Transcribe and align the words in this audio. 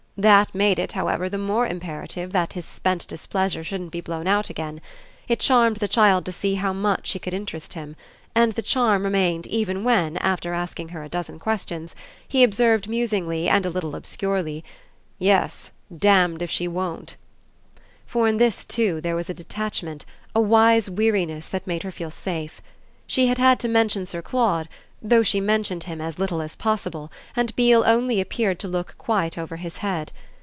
That 0.17 0.53
made 0.53 0.77
it, 0.77 0.91
however, 0.91 1.29
the 1.29 1.39
more 1.39 1.65
imperative 1.65 2.31
that 2.31 2.53
his 2.53 2.63
spent 2.65 3.07
displeasure 3.07 3.63
shouldn't 3.63 3.89
be 3.91 4.01
blown 4.01 4.27
out 4.27 4.51
again. 4.51 4.79
It 5.27 5.39
charmed 5.39 5.77
the 5.77 5.87
child 5.87 6.25
to 6.25 6.31
see 6.31 6.53
how 6.55 6.73
much 6.73 7.07
she 7.07 7.17
could 7.17 7.33
interest 7.33 7.73
him; 7.73 7.95
and 8.35 8.51
the 8.51 8.61
charm 8.61 9.03
remained 9.03 9.47
even 9.47 9.83
when, 9.83 10.17
after 10.17 10.53
asking 10.53 10.89
her 10.89 11.01
a 11.03 11.09
dozen 11.09 11.39
questions, 11.39 11.95
he 12.27 12.43
observed 12.43 12.87
musingly 12.87 13.49
and 13.49 13.65
a 13.65 13.71
little 13.71 13.95
obscurely: 13.95 14.63
"Yes, 15.17 15.71
damned 15.97 16.43
if 16.43 16.51
she 16.51 16.67
won't!" 16.67 17.15
For 18.05 18.27
in 18.27 18.37
this 18.37 18.63
too 18.63 19.01
there 19.01 19.15
was 19.15 19.27
a 19.29 19.33
detachment, 19.33 20.05
a 20.35 20.41
wise 20.41 20.87
weariness 20.87 21.47
that 21.47 21.65
made 21.65 21.81
her 21.81 21.91
feel 21.91 22.11
safe. 22.11 22.61
She 23.07 23.25
had 23.25 23.39
had 23.39 23.59
to 23.61 23.67
mention 23.67 24.05
Sir 24.05 24.21
Claude, 24.21 24.69
though 25.03 25.23
she 25.23 25.41
mentioned 25.41 25.85
him 25.85 25.99
as 25.99 26.19
little 26.19 26.43
as 26.43 26.55
possible 26.55 27.11
and 27.35 27.55
Beale 27.55 27.83
only 27.87 28.21
appeared 28.21 28.59
to 28.59 28.67
look 28.67 28.93
quite 28.99 29.35
over 29.35 29.55
his 29.55 29.77
head. 29.77 30.11